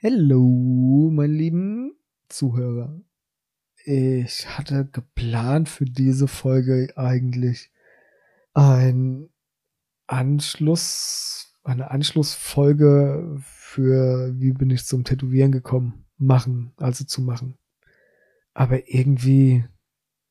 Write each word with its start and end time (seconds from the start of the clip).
Hallo, 0.00 1.10
meine 1.12 1.32
lieben 1.32 1.90
Zuhörer. 2.28 3.00
Ich 3.84 4.48
hatte 4.48 4.88
geplant 4.92 5.68
für 5.68 5.86
diese 5.86 6.28
Folge 6.28 6.92
eigentlich 6.94 7.72
ein 8.54 9.28
Anschluss, 10.06 11.52
eine 11.64 11.90
Anschlussfolge 11.90 13.38
für 13.40 14.32
wie 14.38 14.52
bin 14.52 14.70
ich 14.70 14.86
zum 14.86 15.02
Tätowieren 15.02 15.50
gekommen, 15.50 16.06
machen, 16.16 16.74
also 16.76 17.04
zu 17.04 17.20
machen. 17.20 17.58
Aber 18.54 18.88
irgendwie 18.88 19.64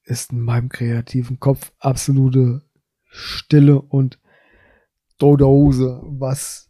ist 0.03 0.31
in 0.31 0.39
meinem 0.39 0.69
kreativen 0.69 1.41
Kopf 1.41 1.73
absolute 1.79 2.61
Stille 3.03 3.81
und 3.81 4.17
tote 5.17 5.45
Hose, 5.45 6.01
was 6.05 6.69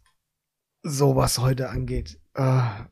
sowas 0.82 1.38
heute 1.38 1.70
angeht. 1.70 2.18
Ah. 2.38 2.88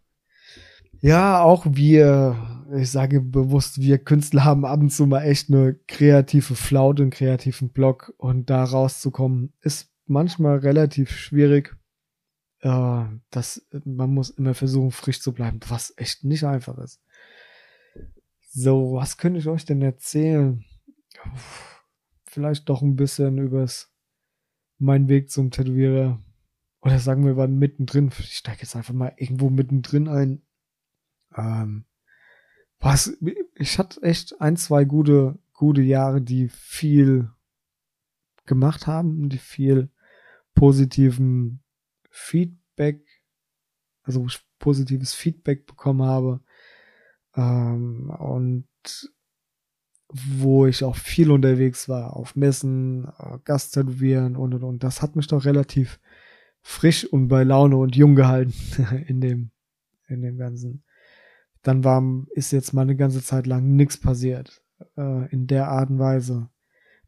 Ja, 1.00 1.40
auch 1.40 1.66
wir, 1.68 2.66
ich 2.76 2.90
sage 2.90 3.20
bewusst, 3.20 3.80
wir 3.80 3.98
Künstler 3.98 4.44
haben 4.44 4.64
ab 4.64 4.80
und 4.80 4.90
zu 4.90 5.06
mal 5.06 5.22
echt 5.22 5.50
eine 5.50 5.74
kreative 5.86 6.56
Flaute, 6.56 7.02
einen 7.02 7.12
kreativen 7.12 7.70
Block 7.70 8.12
und 8.16 8.50
da 8.50 8.64
rauszukommen 8.64 9.52
ist 9.60 9.92
manchmal 10.06 10.58
relativ 10.58 11.12
schwierig. 11.12 11.76
Äh, 12.58 13.04
das, 13.30 13.68
man 13.84 14.12
muss 14.12 14.30
immer 14.30 14.54
versuchen, 14.54 14.90
frisch 14.90 15.20
zu 15.20 15.32
bleiben, 15.32 15.60
was 15.68 15.94
echt 15.96 16.24
nicht 16.24 16.42
einfach 16.42 16.76
ist. 16.78 17.00
So, 18.50 18.94
was 18.94 19.16
könnte 19.16 19.38
ich 19.38 19.46
euch 19.46 19.64
denn 19.64 19.80
erzählen? 19.80 20.64
Vielleicht 22.24 22.68
doch 22.68 22.82
ein 22.82 22.96
bisschen 22.96 23.38
übers 23.38 23.92
mein 24.78 25.08
Weg 25.08 25.30
zum 25.30 25.52
Tätowierer. 25.52 26.20
Oder 26.86 27.00
sagen 27.00 27.26
wir 27.26 27.34
mal 27.34 27.48
mittendrin. 27.48 28.12
Ich 28.16 28.36
steige 28.36 28.62
jetzt 28.62 28.76
einfach 28.76 28.94
mal 28.94 29.12
irgendwo 29.16 29.50
mittendrin 29.50 30.06
ein. 30.06 30.42
Ähm, 31.36 31.84
was, 32.78 33.18
ich 33.56 33.80
hatte 33.80 34.00
echt 34.02 34.40
ein, 34.40 34.56
zwei 34.56 34.84
gute, 34.84 35.36
gute 35.52 35.82
Jahre, 35.82 36.22
die 36.22 36.48
viel 36.48 37.28
gemacht 38.44 38.86
haben, 38.86 39.28
die 39.28 39.38
viel 39.38 39.90
positiven 40.54 41.60
Feedback, 42.08 43.04
also 44.04 44.24
positives 44.60 45.12
Feedback 45.12 45.66
bekommen 45.66 46.02
habe. 46.02 46.40
Ähm, 47.34 48.10
und 48.10 48.68
wo 50.08 50.66
ich 50.66 50.84
auch 50.84 50.94
viel 50.94 51.32
unterwegs 51.32 51.88
war, 51.88 52.14
auf 52.14 52.36
Messen, 52.36 53.08
äh, 53.18 53.38
Gasttätowieren 53.42 54.36
und 54.36 54.54
und 54.54 54.62
und. 54.62 54.84
Das 54.84 55.02
hat 55.02 55.16
mich 55.16 55.26
doch 55.26 55.44
relativ 55.44 55.98
frisch 56.66 57.04
und 57.04 57.28
bei 57.28 57.44
Laune 57.44 57.76
und 57.76 57.94
jung 57.94 58.16
gehalten 58.16 58.52
in 59.06 59.20
dem, 59.20 59.50
in 60.08 60.20
dem 60.20 60.36
Ganzen. 60.36 60.82
Dann 61.62 61.84
war, 61.84 62.02
ist 62.34 62.50
jetzt 62.50 62.72
mal 62.72 62.82
eine 62.82 62.96
ganze 62.96 63.22
Zeit 63.22 63.46
lang 63.46 63.76
nichts 63.76 63.96
passiert. 63.96 64.62
Äh, 64.96 65.30
in 65.32 65.46
der 65.46 65.68
Art 65.68 65.90
und 65.90 66.00
Weise. 66.00 66.50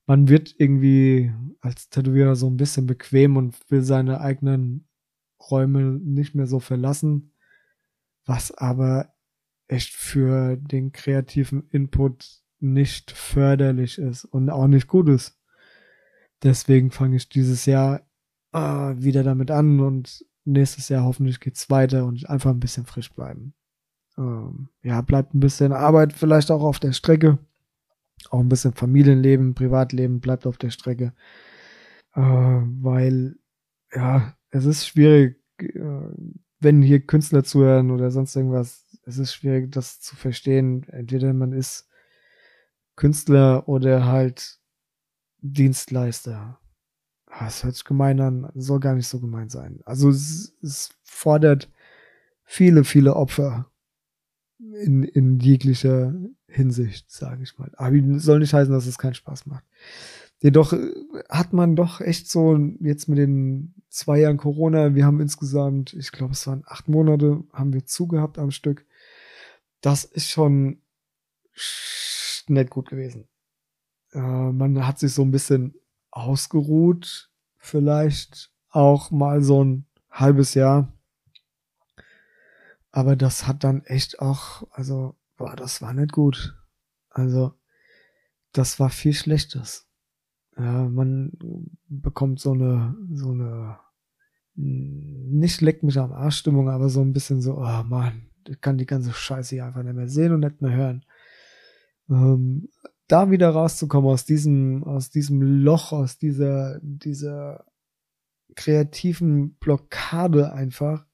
Man 0.07 0.29
wird 0.29 0.55
irgendwie 0.59 1.33
als 1.61 1.91
Tätowierer 1.91 2.37
so 2.37 2.49
ein 2.49 2.57
bisschen 2.57 2.87
bequem 2.87 3.37
und 3.37 3.57
will 3.69 3.83
seine 3.83 4.21
eigenen 4.21 4.89
Räume 5.51 5.99
nicht 6.03 6.37
mehr 6.37 6.47
so 6.47 6.61
verlassen. 6.61 7.33
Was 8.25 8.53
aber 8.53 9.13
echt 9.67 9.93
für 9.93 10.57
den 10.57 10.93
kreativen 10.93 11.69
Input 11.71 12.43
nicht 12.61 13.11
förderlich 13.11 13.99
ist 13.99 14.25
und 14.25 14.51
auch 14.51 14.69
nicht 14.69 14.87
gut 14.87 15.09
ist. 15.09 15.37
Deswegen 16.45 16.93
fange 16.93 17.17
ich 17.17 17.29
dieses 17.29 17.67
Jahr 17.67 18.08
äh, 18.53 18.59
wieder 18.59 19.23
damit 19.23 19.51
an 19.51 19.81
und 19.81 20.25
nächstes 20.45 20.89
Jahr 20.89 21.05
hoffentlich 21.05 21.41
geht's 21.41 21.71
weiter 21.71 22.05
und 22.07 22.29
einfach 22.29 22.51
ein 22.51 22.61
bisschen 22.61 22.87
frisch 22.87 23.13
bleiben. 23.13 23.55
Ähm, 24.17 24.69
ja, 24.83 25.01
bleibt 25.03 25.35
ein 25.35 25.41
bisschen 25.41 25.73
Arbeit 25.73 26.13
vielleicht 26.13 26.51
auch 26.51 26.63
auf 26.63 26.81
der 26.81 26.93
Strecke. 26.93 27.39
Auch 28.31 28.41
ein 28.41 28.49
bisschen 28.49 28.73
Familienleben, 28.73 29.55
Privatleben 29.55 30.21
bleibt 30.21 30.47
auf 30.47 30.59
der 30.59 30.71
Strecke. 30.71 31.13
Äh, 32.15 32.21
weil, 32.21 33.37
ja, 33.95 34.35
es 34.51 34.65
ist 34.65 34.87
schwierig, 34.87 35.41
äh, 35.61 36.09
wenn 36.61 36.83
hier 36.83 37.01
Künstler 37.07 37.45
zuhören 37.45 37.91
oder 37.91 38.11
sonst 38.11 38.35
irgendwas, 38.35 38.85
es 39.05 39.19
ist 39.19 39.35
schwierig, 39.35 39.71
das 39.71 40.01
zu 40.01 40.17
verstehen. 40.17 40.85
Entweder 40.89 41.33
man 41.33 41.53
ist 41.53 41.89
Künstler 42.97 43.69
oder 43.69 44.07
halt 44.07 44.59
Dienstleister. 45.41 46.59
Ah, 47.31 47.47
es 47.47 47.63
hört 47.63 47.75
sich 47.75 47.85
gemein 47.85 48.21
an, 48.21 48.51
soll 48.55 48.81
gar 48.81 48.95
nicht 48.95 49.09
so 49.09 49.21
gemein 49.21 49.49
sein. 49.49 49.81
Also 49.85 50.09
es, 50.09 50.55
es 50.63 50.91
fordert 51.03 51.71
viele, 52.45 52.85
viele 52.85 53.15
Opfer 53.17 53.71
in, 54.59 55.05
in 55.05 55.39
jeglicher 55.39 56.15
Hinsicht, 56.47 57.11
sage 57.11 57.43
ich 57.43 57.59
mal. 57.59 57.71
Aber 57.77 57.97
soll 58.19 58.39
nicht 58.39 58.55
heißen, 58.55 58.73
dass 58.73 58.87
es 58.87 58.99
keinen 58.99 59.15
Spaß 59.15 59.47
macht. 59.47 59.65
Jedoch 60.41 60.73
äh, 60.73 60.93
hat 61.29 61.53
man 61.53 61.77
doch 61.77 62.01
echt 62.01 62.31
so 62.31 62.57
jetzt 62.81 63.09
mit 63.09 63.19
den 63.19 63.75
zwei 63.89 64.21
Jahren 64.21 64.37
Corona, 64.37 64.95
wir 64.95 65.05
haben 65.05 65.21
insgesamt, 65.21 65.95
ich 65.95 66.13
glaube, 66.13 66.33
es 66.33 66.47
waren 66.47 66.63
acht 66.67 66.89
Monate, 66.89 67.45
haben 67.53 67.73
wir 67.73 67.85
zugehabt 67.85 68.39
am 68.39 68.51
Stück. 68.51 68.87
Das 69.81 70.05
ist 70.05 70.31
schon 70.31 70.81
nicht 72.47 72.71
gut 72.71 72.89
gewesen. 72.89 73.29
Äh, 74.13 74.21
man 74.21 74.87
hat 74.87 74.99
sich 74.99 75.13
so 75.13 75.23
ein 75.23 75.31
bisschen 75.31 75.75
ausgeruht, 76.11 77.31
vielleicht 77.57 78.53
auch 78.71 79.11
mal 79.11 79.43
so 79.43 79.65
ein 79.65 79.87
halbes 80.11 80.55
Jahr. 80.55 80.93
Aber 82.91 83.17
das 83.17 83.47
hat 83.47 83.65
dann 83.65 83.85
echt 83.85 84.21
auch, 84.21 84.67
also, 84.71 85.17
boah, 85.37 85.55
das 85.55 85.83
war 85.83 85.93
nicht 85.93 86.13
gut. 86.13 86.57
Also, 87.11 87.55
das 88.53 88.81
war 88.81 88.91
viel 88.91 89.13
Schlechtes. 89.13 89.89
Ja, 90.57 90.89
man 90.89 91.33
bekommt 91.89 92.41
so 92.41 92.53
eine, 92.53 92.97
so 93.13 93.31
eine, 93.31 93.79
nicht 94.55 95.61
leck 95.61 95.83
mich 95.83 95.99
am 95.99 96.13
Arsch 96.13 96.39
Stimmung, 96.39 96.69
aber 96.69 96.89
so 96.89 97.01
ein 97.01 97.13
bisschen 97.13 97.41
so, 97.41 97.59
oh 97.59 97.83
Mann, 97.85 98.31
ich 98.49 98.61
kann 98.61 98.79
die 98.79 98.87
ganze 98.87 99.13
Scheiße 99.13 99.55
hier 99.55 99.67
einfach 99.67 99.83
nicht 99.83 99.95
mehr 99.95 100.09
sehen 100.09 100.33
und 100.33 100.41
nicht 100.41 100.61
mehr 100.61 100.73
hören. 100.73 101.05
Ähm, 102.11 102.69
da 103.09 103.31
wieder 103.31 103.51
rauszukommen 103.51 104.11
aus 104.11 104.25
diesem, 104.25 104.85
aus 104.85 105.11
diesem 105.11 105.41
Loch, 105.63 105.93
aus 105.93 106.19
dieser, 106.19 106.79
dieser 106.83 107.65
kreativen 108.55 109.55
Blockade 109.55 110.53
einfach, 110.53 111.07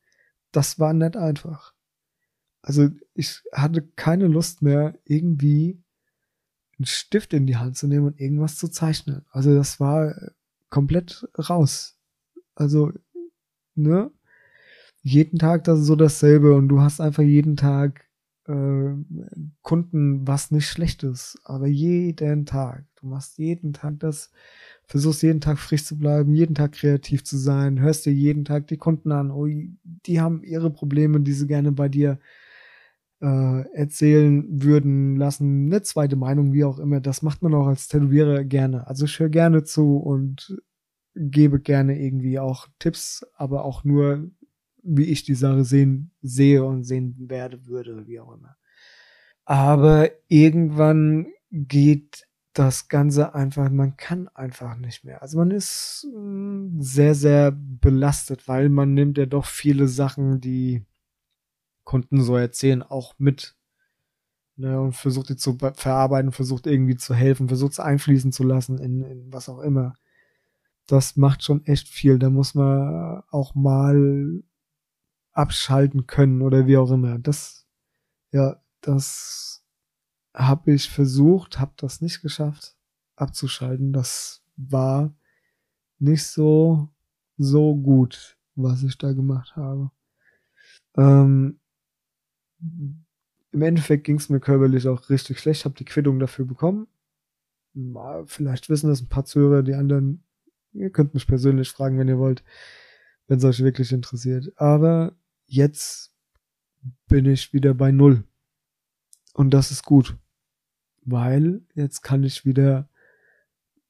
das 0.52 0.78
war 0.78 0.92
nicht 0.92 1.16
einfach. 1.16 1.72
Also 2.62 2.88
ich 3.14 3.42
hatte 3.52 3.82
keine 3.82 4.26
Lust 4.26 4.62
mehr, 4.62 4.98
irgendwie 5.04 5.82
einen 6.78 6.86
Stift 6.86 7.32
in 7.32 7.46
die 7.46 7.56
Hand 7.56 7.76
zu 7.76 7.86
nehmen 7.86 8.06
und 8.06 8.20
irgendwas 8.20 8.56
zu 8.56 8.68
zeichnen. 8.68 9.24
Also 9.30 9.54
das 9.54 9.78
war 9.78 10.14
komplett 10.70 11.28
raus. 11.38 11.98
Also, 12.54 12.92
ne? 13.74 14.10
Jeden 15.02 15.38
Tag 15.38 15.64
das 15.64 15.80
ist 15.80 15.86
so 15.86 15.96
dasselbe 15.96 16.54
und 16.54 16.68
du 16.68 16.80
hast 16.80 17.00
einfach 17.00 17.22
jeden 17.22 17.56
Tag 17.56 18.08
Kunden, 18.46 20.26
was 20.26 20.50
nicht 20.50 20.68
schlecht 20.68 21.02
ist, 21.02 21.38
aber 21.44 21.66
jeden 21.66 22.44
Tag. 22.44 22.84
Du 23.00 23.06
machst 23.06 23.38
jeden 23.38 23.72
Tag 23.72 24.00
das, 24.00 24.30
versuchst 24.86 25.22
jeden 25.22 25.40
Tag 25.40 25.58
frisch 25.58 25.84
zu 25.84 25.98
bleiben, 25.98 26.34
jeden 26.34 26.54
Tag 26.54 26.72
kreativ 26.72 27.24
zu 27.24 27.38
sein, 27.38 27.80
hörst 27.80 28.04
dir 28.04 28.12
jeden 28.12 28.44
Tag 28.44 28.66
die 28.66 28.76
Kunden 28.76 29.12
an, 29.12 29.30
oh, 29.30 29.46
die 29.84 30.20
haben 30.20 30.42
ihre 30.42 30.70
Probleme, 30.70 31.20
die 31.20 31.32
sie 31.32 31.46
gerne 31.46 31.72
bei 31.72 31.88
dir 31.88 32.18
äh, 33.22 33.60
erzählen 33.72 34.44
würden 34.62 35.16
lassen, 35.16 35.66
eine 35.66 35.82
zweite 35.82 36.16
Meinung, 36.16 36.52
wie 36.52 36.64
auch 36.64 36.78
immer. 36.78 37.00
Das 37.00 37.22
macht 37.22 37.40
man 37.40 37.54
auch 37.54 37.66
als 37.66 37.88
Tätowierer 37.88 38.44
gerne. 38.44 38.86
Also 38.86 39.06
ich 39.06 39.18
höre 39.18 39.30
gerne 39.30 39.64
zu 39.64 39.96
und 39.96 40.60
gebe 41.14 41.60
gerne 41.60 41.98
irgendwie 41.98 42.38
auch 42.38 42.68
Tipps, 42.78 43.24
aber 43.36 43.64
auch 43.64 43.84
nur 43.84 44.30
wie 44.84 45.04
ich 45.04 45.24
die 45.24 45.34
Sache 45.34 45.64
sehen, 45.64 46.12
sehe 46.22 46.64
und 46.64 46.84
sehen 46.84 47.16
werde, 47.18 47.66
würde, 47.66 48.06
wie 48.06 48.20
auch 48.20 48.32
immer. 48.32 48.56
Aber 49.44 50.10
irgendwann 50.28 51.26
geht 51.50 52.26
das 52.54 52.88
Ganze 52.88 53.34
einfach, 53.34 53.68
man 53.70 53.96
kann 53.96 54.28
einfach 54.28 54.76
nicht 54.76 55.04
mehr. 55.04 55.22
Also 55.22 55.38
man 55.38 55.50
ist 55.50 56.06
mm, 56.14 56.80
sehr, 56.80 57.14
sehr 57.14 57.52
belastet, 57.52 58.46
weil 58.46 58.68
man 58.68 58.94
nimmt 58.94 59.18
ja 59.18 59.26
doch 59.26 59.44
viele 59.44 59.88
Sachen, 59.88 60.40
die 60.40 60.84
Kunden 61.82 62.22
so 62.22 62.36
erzählen, 62.36 62.82
auch 62.82 63.14
mit. 63.18 63.56
Ne, 64.56 64.80
und 64.80 64.92
versucht 64.92 65.30
die 65.30 65.36
zu 65.36 65.58
verarbeiten, 65.58 66.30
versucht 66.30 66.68
irgendwie 66.68 66.96
zu 66.96 67.12
helfen, 67.12 67.48
versucht 67.48 67.72
es 67.72 67.80
einfließen 67.80 68.30
zu 68.30 68.44
lassen 68.44 68.78
in, 68.78 69.02
in 69.02 69.32
was 69.32 69.48
auch 69.48 69.58
immer. 69.58 69.94
Das 70.86 71.16
macht 71.16 71.42
schon 71.42 71.66
echt 71.66 71.88
viel. 71.88 72.20
Da 72.20 72.30
muss 72.30 72.54
man 72.54 73.24
auch 73.32 73.56
mal 73.56 74.44
abschalten 75.34 76.06
können 76.06 76.42
oder 76.42 76.66
wie 76.66 76.76
auch 76.76 76.90
immer. 76.90 77.18
Das, 77.18 77.66
ja, 78.32 78.62
das 78.80 79.64
habe 80.32 80.72
ich 80.72 80.88
versucht, 80.88 81.58
habe 81.58 81.72
das 81.76 82.00
nicht 82.00 82.22
geschafft 82.22 82.76
abzuschalten. 83.16 83.92
Das 83.92 84.42
war 84.56 85.14
nicht 85.98 86.24
so, 86.24 86.88
so 87.36 87.76
gut, 87.76 88.38
was 88.54 88.82
ich 88.82 88.96
da 88.98 89.12
gemacht 89.12 89.56
habe. 89.56 89.90
Ähm, 90.96 91.60
im 92.60 93.62
Endeffekt 93.62 94.04
ging 94.04 94.16
es 94.16 94.28
mir 94.28 94.40
körperlich 94.40 94.88
auch 94.88 95.10
richtig 95.10 95.38
schlecht, 95.38 95.64
habe 95.64 95.76
die 95.76 95.84
Quittung 95.84 96.18
dafür 96.18 96.44
bekommen. 96.44 96.88
Vielleicht 98.26 98.68
wissen 98.68 98.88
das 98.88 99.00
ein 99.00 99.08
paar 99.08 99.24
Zuhörer, 99.24 99.62
die 99.62 99.74
anderen, 99.74 100.24
ihr 100.72 100.90
könnt 100.90 101.14
mich 101.14 101.26
persönlich 101.26 101.70
fragen, 101.70 101.98
wenn 101.98 102.08
ihr 102.08 102.18
wollt, 102.18 102.44
wenn 103.26 103.38
es 103.38 103.44
euch 103.44 103.62
wirklich 103.62 103.92
interessiert. 103.92 104.52
Aber 104.56 105.16
jetzt 105.54 106.14
bin 107.08 107.26
ich 107.26 107.52
wieder 107.52 107.74
bei 107.74 107.92
Null. 107.92 108.24
Und 109.32 109.50
das 109.50 109.70
ist 109.70 109.84
gut, 109.84 110.16
weil 111.02 111.62
jetzt 111.74 112.02
kann 112.02 112.22
ich 112.24 112.44
wieder 112.44 112.88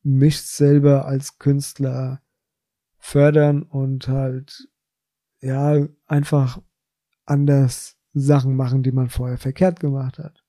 mich 0.02 0.40
selber 0.42 1.06
als 1.06 1.38
Künstler 1.38 2.22
fördern 2.98 3.62
und 3.62 4.08
halt, 4.08 4.68
ja, 5.40 5.86
einfach 6.06 6.60
anders 7.24 7.96
Sachen 8.12 8.56
machen, 8.56 8.82
die 8.82 8.92
man 8.92 9.08
vorher 9.08 9.38
verkehrt 9.38 9.80
gemacht 9.80 10.18
hat. 10.18 10.44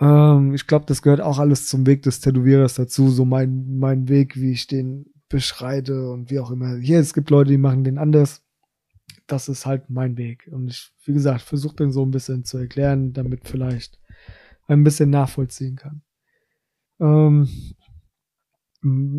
Ähm, 0.00 0.54
ich 0.54 0.66
glaube, 0.66 0.86
das 0.86 1.02
gehört 1.02 1.20
auch 1.20 1.38
alles 1.38 1.68
zum 1.68 1.86
Weg 1.86 2.02
des 2.02 2.20
Tätowierers 2.20 2.74
dazu, 2.74 3.10
so 3.10 3.24
mein, 3.24 3.78
mein 3.78 4.08
Weg, 4.08 4.36
wie 4.36 4.52
ich 4.52 4.66
den 4.66 5.12
beschreite 5.28 6.10
und 6.10 6.30
wie 6.30 6.38
auch 6.38 6.50
immer. 6.50 6.76
Hier, 6.76 7.00
es 7.00 7.14
gibt 7.14 7.30
Leute, 7.30 7.50
die 7.50 7.58
machen 7.58 7.84
den 7.84 7.98
anders. 7.98 8.42
Das 9.28 9.48
ist 9.48 9.64
halt 9.64 9.88
mein 9.90 10.16
Weg. 10.16 10.48
Und 10.50 10.68
ich, 10.68 10.90
wie 11.04 11.12
gesagt, 11.12 11.42
versuche 11.42 11.76
den 11.76 11.92
so 11.92 12.04
ein 12.04 12.10
bisschen 12.10 12.44
zu 12.44 12.58
erklären, 12.58 13.12
damit 13.12 13.46
vielleicht 13.46 14.00
ein 14.66 14.82
bisschen 14.82 15.10
nachvollziehen 15.10 15.76
kann. 15.76 16.02
Ähm, 17.00 17.48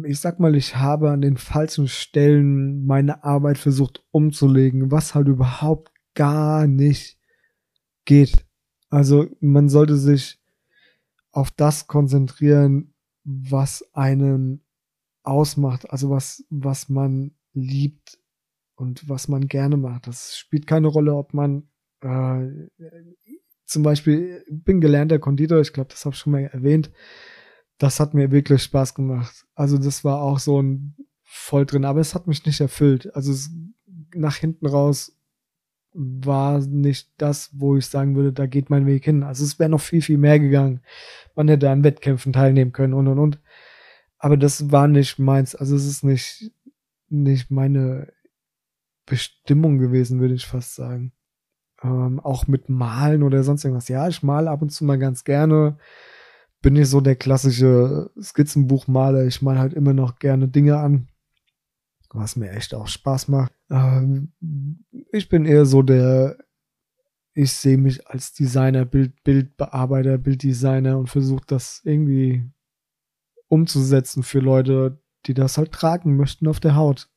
ich 0.05 0.19
sag 0.19 0.39
mal, 0.39 0.55
ich 0.55 0.75
habe 0.75 1.11
an 1.11 1.21
den 1.21 1.37
falschen 1.37 1.87
Stellen 1.87 2.85
meine 2.85 3.23
Arbeit 3.23 3.57
versucht 3.57 4.05
umzulegen, 4.11 4.91
was 4.91 5.15
halt 5.15 5.27
überhaupt 5.27 5.91
gar 6.13 6.67
nicht 6.67 7.17
geht. 8.05 8.45
Also 8.89 9.27
man 9.39 9.69
sollte 9.69 9.97
sich 9.97 10.39
auf 11.31 11.51
das 11.51 11.87
konzentrieren, 11.87 12.93
was 13.23 13.85
einen 13.93 14.63
ausmacht, 15.23 15.89
also 15.89 16.09
was, 16.09 16.45
was 16.49 16.89
man 16.89 17.31
liebt 17.53 18.18
und 18.79 19.09
was 19.09 19.27
man 19.27 19.47
gerne 19.47 19.77
macht. 19.77 20.07
Das 20.07 20.37
spielt 20.37 20.65
keine 20.65 20.87
Rolle, 20.87 21.13
ob 21.13 21.33
man 21.33 21.69
äh, 22.01 22.47
zum 23.65 23.83
Beispiel, 23.83 24.43
bin 24.49 24.81
gelernter 24.81 25.19
Konditor, 25.19 25.59
ich 25.59 25.73
glaube, 25.73 25.89
das 25.91 26.05
habe 26.05 26.15
ich 26.15 26.19
schon 26.19 26.31
mal 26.31 26.43
erwähnt. 26.43 26.89
Das 27.77 27.99
hat 27.99 28.13
mir 28.13 28.31
wirklich 28.31 28.63
Spaß 28.63 28.95
gemacht. 28.95 29.45
Also 29.53 29.77
das 29.77 30.03
war 30.03 30.21
auch 30.21 30.39
so 30.39 30.61
ein 30.61 30.95
voll 31.23 31.65
drin, 31.65 31.85
aber 31.85 31.99
es 31.99 32.15
hat 32.15 32.25
mich 32.25 32.45
nicht 32.45 32.59
erfüllt. 32.61 33.13
Also 33.15 33.31
es, 33.31 33.51
nach 34.15 34.37
hinten 34.37 34.65
raus 34.65 35.15
war 35.93 36.59
nicht 36.59 37.11
das, 37.17 37.51
wo 37.53 37.75
ich 37.75 37.85
sagen 37.85 38.15
würde, 38.15 38.33
da 38.33 38.47
geht 38.47 38.69
mein 38.69 38.85
Weg 38.85 39.05
hin. 39.05 39.23
Also 39.23 39.43
es 39.43 39.59
wäre 39.59 39.69
noch 39.69 39.81
viel, 39.81 40.01
viel 40.01 40.17
mehr 40.17 40.39
gegangen. 40.39 40.81
Man 41.35 41.47
hätte 41.47 41.69
an 41.69 41.83
Wettkämpfen 41.83 42.33
teilnehmen 42.33 42.71
können 42.71 42.93
und 42.93 43.07
und 43.07 43.19
und. 43.19 43.39
Aber 44.17 44.37
das 44.37 44.71
war 44.71 44.87
nicht 44.87 45.19
meins. 45.19 45.53
Also 45.53 45.75
es 45.75 45.85
ist 45.85 46.03
nicht, 46.03 46.51
nicht 47.09 47.51
meine 47.51 48.11
Bestimmung 49.09 49.77
gewesen, 49.77 50.19
würde 50.19 50.35
ich 50.35 50.45
fast 50.45 50.75
sagen. 50.75 51.11
Ähm, 51.83 52.19
auch 52.19 52.47
mit 52.47 52.69
Malen 52.69 53.23
oder 53.23 53.43
sonst 53.43 53.63
irgendwas. 53.63 53.87
Ja, 53.87 54.07
ich 54.07 54.23
male 54.23 54.49
ab 54.49 54.61
und 54.61 54.69
zu 54.69 54.85
mal 54.85 54.99
ganz 54.99 55.23
gerne. 55.23 55.77
Bin 56.61 56.73
nicht 56.73 56.89
so 56.89 57.01
der 57.01 57.15
klassische 57.15 58.11
Skizzenbuchmaler. 58.21 59.25
Ich 59.25 59.41
male 59.41 59.59
halt 59.59 59.73
immer 59.73 59.93
noch 59.93 60.19
gerne 60.19 60.47
Dinge 60.47 60.77
an 60.77 61.07
was 62.13 62.35
mir 62.35 62.51
echt 62.51 62.73
auch 62.73 62.87
Spaß 62.87 63.27
macht. 63.27 63.53
Ähm, 63.69 64.33
ich 65.11 65.29
bin 65.29 65.45
eher 65.45 65.65
so 65.65 65.81
der, 65.81 66.37
ich 67.33 67.53
sehe 67.53 67.77
mich 67.77 68.07
als 68.07 68.33
Designer, 68.33 68.85
Bild, 68.85 69.23
Bildbearbeiter, 69.23 70.17
Bilddesigner 70.17 70.97
und 70.97 71.07
versuche 71.07 71.45
das 71.45 71.81
irgendwie 71.83 72.49
umzusetzen 73.47 74.23
für 74.23 74.39
Leute, 74.39 75.01
die 75.25 75.33
das 75.33 75.57
halt 75.57 75.71
tragen 75.71 76.17
möchten 76.17 76.47
auf 76.47 76.59
der 76.59 76.75
Haut. 76.75 77.09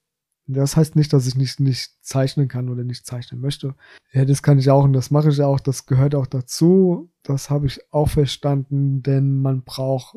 Das 0.46 0.76
heißt 0.76 0.96
nicht, 0.96 1.12
dass 1.12 1.26
ich 1.26 1.36
nicht, 1.36 1.60
nicht 1.60 1.92
zeichnen 2.04 2.48
kann 2.48 2.68
oder 2.68 2.84
nicht 2.84 3.06
zeichnen 3.06 3.40
möchte. 3.40 3.74
Ja, 4.12 4.24
das 4.24 4.42
kann 4.42 4.58
ich 4.58 4.70
auch 4.70 4.84
und 4.84 4.92
das 4.92 5.10
mache 5.10 5.30
ich 5.30 5.40
auch. 5.40 5.60
Das 5.60 5.86
gehört 5.86 6.14
auch 6.14 6.26
dazu. 6.26 7.10
Das 7.22 7.48
habe 7.48 7.66
ich 7.66 7.80
auch 7.92 8.08
verstanden, 8.08 9.02
denn 9.02 9.40
man 9.40 9.62
braucht 9.62 10.16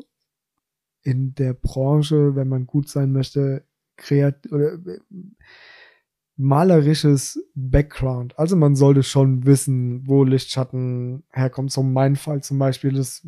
in 1.02 1.34
der 1.34 1.54
Branche, 1.54 2.34
wenn 2.34 2.48
man 2.48 2.66
gut 2.66 2.88
sein 2.88 3.12
möchte, 3.12 3.64
kreat 3.96 4.50
oder 4.50 4.72
äh, 4.74 4.98
malerisches 6.36 7.42
Background. 7.54 8.38
Also 8.38 8.56
man 8.56 8.74
sollte 8.74 9.02
schon 9.02 9.46
wissen, 9.46 10.06
wo 10.06 10.24
Lichtschatten 10.24 11.22
herkommt. 11.30 11.72
So 11.72 11.82
mein 11.82 12.16
Fall 12.16 12.42
zum 12.42 12.58
Beispiel 12.58 12.92
das, 12.92 13.26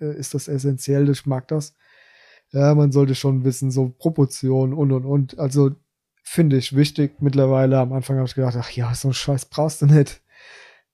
äh, 0.00 0.16
ist 0.16 0.34
das 0.34 0.48
essentiell. 0.48 1.08
Ich 1.10 1.26
mag 1.26 1.48
das. 1.48 1.74
Ja, 2.52 2.74
man 2.74 2.92
sollte 2.92 3.14
schon 3.14 3.44
wissen, 3.44 3.70
so 3.70 3.88
Proportionen 3.90 4.72
und 4.72 4.92
und 4.92 5.04
und. 5.04 5.38
Also 5.38 5.74
finde 6.26 6.56
ich 6.56 6.74
wichtig 6.74 7.20
mittlerweile. 7.20 7.78
Am 7.78 7.92
Anfang 7.92 8.16
habe 8.16 8.26
ich 8.26 8.34
gedacht, 8.34 8.56
ach 8.58 8.70
ja, 8.70 8.94
so 8.94 9.08
ein 9.08 9.14
Scheiß 9.14 9.46
brauchst 9.46 9.82
du 9.82 9.86
nicht. 9.86 10.22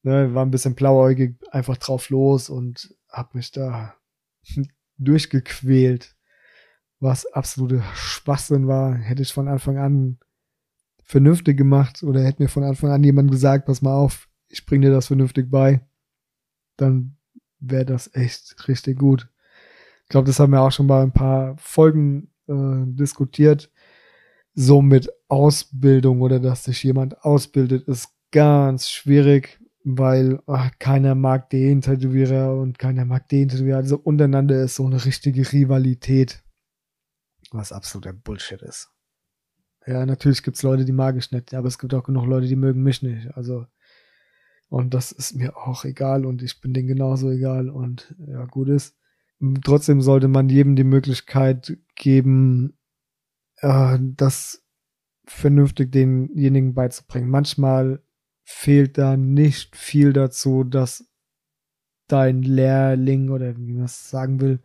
Ne, 0.02 0.34
war 0.34 0.44
ein 0.44 0.50
bisschen 0.50 0.74
blauäugig, 0.74 1.36
einfach 1.50 1.76
drauf 1.76 2.10
los 2.10 2.50
und 2.50 2.94
hab 3.08 3.34
mich 3.34 3.52
da 3.52 3.94
durchgequält 4.98 6.16
was 7.02 7.26
absolute 7.26 7.82
Schwachsinn 7.94 8.68
war, 8.68 8.94
hätte 8.94 9.22
ich 9.22 9.32
von 9.32 9.48
Anfang 9.48 9.76
an 9.76 10.18
vernünftig 11.02 11.56
gemacht 11.56 12.04
oder 12.04 12.22
hätte 12.22 12.40
mir 12.40 12.48
von 12.48 12.62
Anfang 12.62 12.90
an 12.90 13.02
jemand 13.02 13.28
gesagt, 13.28 13.66
pass 13.66 13.82
mal 13.82 13.92
auf, 13.92 14.28
ich 14.48 14.64
bring 14.66 14.82
dir 14.82 14.92
das 14.92 15.08
vernünftig 15.08 15.50
bei, 15.50 15.80
dann 16.76 17.16
wäre 17.58 17.84
das 17.84 18.14
echt 18.14 18.68
richtig 18.68 19.00
gut. 19.00 19.28
Ich 20.04 20.10
glaube, 20.10 20.28
das 20.28 20.38
haben 20.38 20.52
wir 20.52 20.60
auch 20.60 20.70
schon 20.70 20.86
bei 20.86 21.02
ein 21.02 21.12
paar 21.12 21.56
Folgen 21.58 22.30
äh, 22.46 22.84
diskutiert. 22.86 23.71
So 24.54 24.82
mit 24.82 25.10
Ausbildung 25.28 26.20
oder 26.20 26.40
dass 26.40 26.64
sich 26.64 26.82
jemand 26.82 27.24
ausbildet, 27.24 27.88
ist 27.88 28.10
ganz 28.32 28.90
schwierig, 28.90 29.60
weil 29.84 30.40
ach, 30.46 30.70
keiner 30.78 31.14
mag 31.14 31.50
den 31.50 31.80
Tätowierer 31.80 32.54
und 32.54 32.78
keiner 32.78 33.04
mag 33.04 33.28
den 33.28 33.48
Tätowierer. 33.48 33.78
Also 33.78 33.96
untereinander 33.96 34.62
ist 34.62 34.76
so 34.76 34.86
eine 34.86 35.04
richtige 35.04 35.50
Rivalität 35.52 36.42
was 37.54 37.72
absoluter 37.72 38.12
Bullshit 38.12 38.62
ist. 38.62 38.90
Ja, 39.86 40.06
natürlich 40.06 40.42
gibt's 40.42 40.62
Leute, 40.62 40.84
die 40.84 40.92
mag 40.92 41.16
ich 41.16 41.32
nicht, 41.32 41.54
aber 41.54 41.68
es 41.68 41.78
gibt 41.78 41.92
auch 41.94 42.04
genug 42.04 42.26
Leute, 42.26 42.46
die 42.46 42.56
mögen 42.56 42.82
mich 42.82 43.02
nicht. 43.02 43.36
Also, 43.36 43.66
und 44.68 44.94
das 44.94 45.12
ist 45.12 45.34
mir 45.34 45.56
auch 45.56 45.84
egal 45.84 46.24
und 46.24 46.42
ich 46.42 46.60
bin 46.60 46.72
denen 46.72 46.88
genauso 46.88 47.30
egal 47.30 47.68
und 47.68 48.14
ja, 48.26 48.44
gut 48.46 48.68
ist. 48.68 48.96
Trotzdem 49.64 50.00
sollte 50.00 50.28
man 50.28 50.48
jedem 50.48 50.76
die 50.76 50.84
Möglichkeit 50.84 51.76
geben, 51.96 52.78
äh, 53.62 53.98
das 54.00 54.62
vernünftig 55.24 55.90
denjenigen 55.92 56.74
beizubringen. 56.74 57.30
Manchmal 57.30 58.02
fehlt 58.44 58.98
da 58.98 59.16
nicht 59.16 59.76
viel 59.76 60.12
dazu, 60.12 60.64
dass 60.64 61.08
dein 62.08 62.42
Lehrling 62.42 63.30
oder 63.30 63.56
wie 63.56 63.72
man 63.72 63.84
es 63.84 64.10
sagen 64.10 64.40
will, 64.40 64.60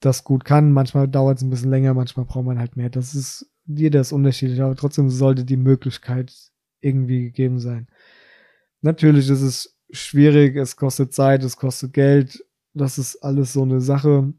das 0.00 0.24
gut 0.24 0.44
kann. 0.44 0.72
Manchmal 0.72 1.08
dauert 1.08 1.38
es 1.38 1.42
ein 1.42 1.50
bisschen 1.50 1.70
länger, 1.70 1.94
manchmal 1.94 2.26
braucht 2.26 2.44
man 2.44 2.58
halt 2.58 2.76
mehr. 2.76 2.90
Das 2.90 3.14
ist, 3.14 3.50
jeder 3.66 4.00
ist 4.00 4.12
unterschiedlich, 4.12 4.60
aber 4.62 4.76
trotzdem 4.76 5.10
sollte 5.10 5.44
die 5.44 5.56
Möglichkeit 5.56 6.32
irgendwie 6.80 7.24
gegeben 7.24 7.58
sein. 7.58 7.88
Natürlich 8.82 9.28
ist 9.28 9.40
es 9.40 9.76
schwierig, 9.90 10.56
es 10.56 10.76
kostet 10.76 11.12
Zeit, 11.12 11.42
es 11.42 11.56
kostet 11.56 11.92
Geld, 11.94 12.44
das 12.74 12.98
ist 12.98 13.16
alles 13.16 13.52
so 13.52 13.62
eine 13.62 13.80
Sache. 13.80 14.32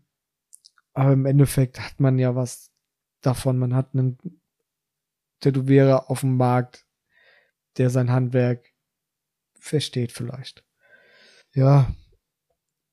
Aber 0.93 1.13
im 1.13 1.25
Endeffekt 1.25 1.79
hat 1.79 1.99
man 1.99 2.19
ja 2.19 2.35
was 2.35 2.71
davon. 3.21 3.57
Man 3.57 3.75
hat 3.75 3.93
einen 3.93 4.17
Tätowierer 5.39 6.09
auf 6.09 6.21
dem 6.21 6.37
Markt, 6.37 6.85
der 7.77 7.89
sein 7.89 8.11
Handwerk 8.11 8.73
versteht 9.55 10.11
vielleicht. 10.11 10.65
Ja, 11.53 11.93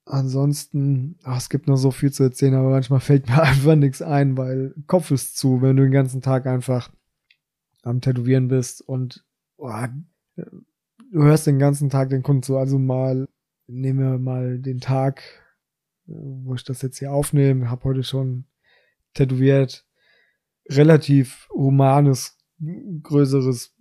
Ansonsten, 0.08 1.18
ach, 1.24 1.38
es 1.38 1.50
gibt 1.50 1.66
noch 1.66 1.76
so 1.76 1.90
viel 1.90 2.12
zu 2.12 2.22
erzählen, 2.22 2.54
aber 2.54 2.70
manchmal 2.70 3.00
fällt 3.00 3.26
mir 3.26 3.42
einfach 3.42 3.74
nichts 3.74 4.02
ein, 4.02 4.36
weil 4.36 4.72
Kopf 4.86 5.10
ist 5.10 5.36
zu, 5.36 5.60
wenn 5.62 5.76
du 5.76 5.82
den 5.82 5.92
ganzen 5.92 6.22
Tag 6.22 6.46
einfach 6.46 6.92
am 7.82 8.00
Tätowieren 8.00 8.46
bist 8.46 8.80
und 8.82 9.24
oh, 9.56 9.72
du 10.36 11.22
hörst 11.22 11.48
den 11.48 11.58
ganzen 11.58 11.90
Tag 11.90 12.10
den 12.10 12.22
Kunden 12.22 12.44
zu. 12.44 12.56
Also 12.56 12.78
mal, 12.78 13.28
nehmen 13.66 13.98
wir 13.98 14.18
mal 14.18 14.60
den 14.60 14.78
Tag, 14.78 15.22
wo 16.06 16.54
ich 16.54 16.62
das 16.62 16.82
jetzt 16.82 16.98
hier 16.98 17.12
aufnehme, 17.12 17.68
habe 17.68 17.82
heute 17.82 18.04
schon 18.04 18.44
tätowiert, 19.12 19.85
relativ 20.68 21.48
humanes, 21.52 22.38
größeres 23.02 23.74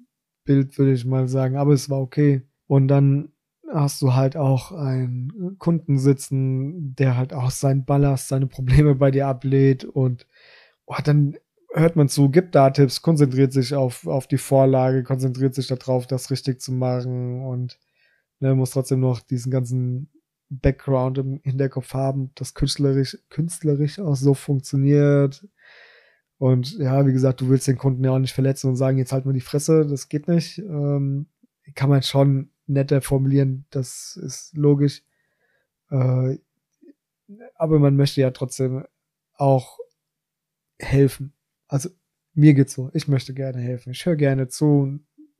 Bild, 0.43 0.77
würde 0.77 0.93
ich 0.93 1.05
mal 1.05 1.27
sagen, 1.27 1.57
aber 1.57 1.73
es 1.73 1.89
war 1.89 1.99
okay. 1.99 2.43
Und 2.67 2.87
dann 2.87 3.29
hast 3.71 4.01
du 4.01 4.13
halt 4.13 4.37
auch 4.37 4.71
einen 4.71 5.57
Kunden 5.57 5.97
sitzen, 5.97 6.95
der 6.95 7.17
halt 7.17 7.33
auch 7.33 7.51
seinen 7.51 7.85
Ballast, 7.85 8.27
seine 8.27 8.47
Probleme 8.47 8.95
bei 8.95 9.11
dir 9.11 9.27
ablehnt 9.27 9.85
und 9.85 10.27
oh, 10.85 10.95
dann 11.03 11.37
hört 11.73 11.95
man 11.95 12.07
zu, 12.07 12.29
gibt 12.29 12.55
da 12.55 12.69
Tipps, 12.69 13.01
konzentriert 13.01 13.51
sich 13.51 13.75
auf, 13.75 14.07
auf 14.07 14.27
die 14.27 14.37
Vorlage, 14.37 15.03
konzentriert 15.03 15.55
sich 15.55 15.67
darauf, 15.67 16.07
das 16.07 16.31
richtig 16.31 16.61
zu 16.61 16.71
machen 16.71 17.43
und 17.43 17.79
Ne, 18.39 18.53
muss 18.53 18.71
trotzdem 18.71 18.99
noch 18.99 19.21
diesen 19.21 19.51
ganzen 19.51 20.09
Background 20.49 21.17
im 21.17 21.39
Hinterkopf 21.43 21.93
haben, 21.93 22.31
das 22.35 22.53
künstlerisch, 22.53 23.17
künstlerisch 23.29 23.99
auch 23.99 24.15
so 24.15 24.33
funktioniert. 24.33 25.47
Und 26.37 26.77
ja, 26.77 27.05
wie 27.05 27.13
gesagt, 27.13 27.41
du 27.41 27.49
willst 27.49 27.67
den 27.67 27.77
Kunden 27.77 28.03
ja 28.03 28.11
auch 28.11 28.19
nicht 28.19 28.33
verletzen 28.33 28.69
und 28.69 28.75
sagen, 28.75 28.97
jetzt 28.97 29.11
halt 29.11 29.25
mal 29.25 29.33
die 29.33 29.41
Fresse, 29.41 29.85
das 29.85 30.09
geht 30.09 30.27
nicht. 30.27 30.59
Ähm, 30.59 31.27
kann 31.75 31.89
man 31.89 32.03
schon 32.03 32.51
netter 32.67 33.01
formulieren, 33.01 33.65
das 33.69 34.17
ist 34.21 34.55
logisch. 34.55 35.03
Äh, 35.89 36.37
aber 37.55 37.79
man 37.79 37.95
möchte 37.95 38.21
ja 38.21 38.31
trotzdem 38.31 38.85
auch 39.33 39.79
helfen. 40.79 41.33
Also 41.67 41.89
mir 42.33 42.53
geht's 42.53 42.73
so, 42.73 42.91
ich 42.93 43.07
möchte 43.07 43.33
gerne 43.33 43.59
helfen. 43.59 43.91
Ich 43.91 44.05
höre 44.05 44.15
gerne 44.15 44.47
zu 44.47 44.99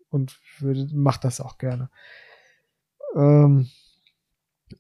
und, 0.10 0.40
und 0.62 0.94
mach 0.94 1.18
das 1.18 1.42
auch 1.42 1.58
gerne. 1.58 1.90
Ähm, 3.16 3.68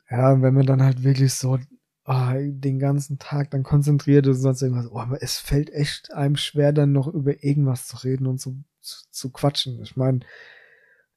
ja, 0.09 0.41
wenn 0.41 0.53
man 0.53 0.65
dann 0.65 0.83
halt 0.83 1.03
wirklich 1.03 1.33
so 1.33 1.59
oh, 2.05 2.33
den 2.37 2.79
ganzen 2.79 3.19
Tag 3.19 3.51
dann 3.51 3.63
konzentriert 3.63 4.27
und 4.27 4.35
sonst 4.35 4.61
irgendwas, 4.61 4.91
oh, 4.91 4.99
aber 4.99 5.21
es 5.21 5.37
fällt 5.37 5.71
echt 5.71 6.13
einem 6.13 6.35
schwer, 6.35 6.71
dann 6.71 6.91
noch 6.91 7.07
über 7.07 7.43
irgendwas 7.43 7.87
zu 7.87 7.97
reden 7.97 8.27
und 8.27 8.39
zu, 8.39 8.63
zu, 8.81 9.03
zu 9.09 9.31
quatschen. 9.31 9.81
Ich 9.81 9.95
meine, 9.95 10.19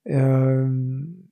ähm, 0.05 1.31